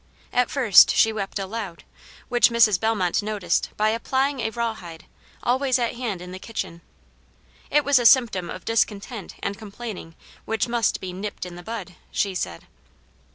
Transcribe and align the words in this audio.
At 0.33 0.49
first 0.49 0.89
she 0.89 1.13
wept 1.13 1.37
aloud, 1.37 1.83
which 2.27 2.49
Mrs. 2.49 2.79
Bellmont 2.79 3.21
noticed 3.21 3.69
by 3.77 3.89
applying 3.89 4.39
a 4.39 4.49
raw 4.49 4.73
hide, 4.73 5.05
always 5.43 5.77
at 5.77 5.93
hand 5.93 6.23
in 6.23 6.31
the 6.31 6.39
kitchen. 6.39 6.81
It 7.69 7.85
was 7.85 7.99
a 7.99 8.05
symptom 8.07 8.49
of 8.49 8.65
discontent 8.65 9.35
and 9.43 9.59
complaining 9.59 10.15
which 10.45 10.67
must 10.67 11.01
be 11.01 11.13
"nipped 11.13 11.45
in 11.45 11.55
the 11.55 11.61
bud," 11.61 11.93
she 12.09 12.33
said. 12.33 12.65